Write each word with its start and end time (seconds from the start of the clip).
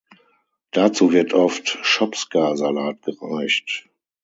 Dazu 0.71 1.11
wird 1.11 1.33
oft 1.35 1.77
Schopska-Salat 1.85 3.03
gereicht. 3.03 3.87